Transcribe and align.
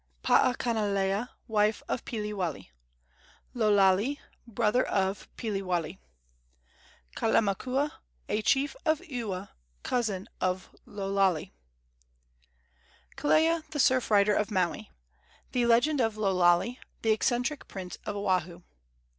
Paakanilea, 0.23 1.29
wife 1.47 1.83
of 1.87 2.03
Piliwale. 2.05 2.71
Lo 3.53 3.71
Lale, 3.71 4.15
brother 4.47 4.83
of 4.83 5.27
Piliwale. 5.37 5.99
Kalamakua, 7.15 7.91
a 8.27 8.41
chief 8.41 8.75
of 8.83 8.99
Ewa, 9.05 9.51
cousin 9.83 10.27
of 10.41 10.75
Lo 10.87 11.07
Lale. 11.13 11.51
KELEA, 13.15 13.61
THE 13.69 13.79
SURF 13.79 14.09
RIDER 14.09 14.33
OF 14.33 14.49
MAUI. 14.49 14.89
THE 15.51 15.67
LEGEND 15.67 16.01
OF 16.01 16.17
LO 16.17 16.31
LALE, 16.33 16.77
THE 17.03 17.11
ECCENTRIC 17.11 17.67
PRINCE 17.67 17.99
OF 18.03 18.15
OAHU. 18.15 18.63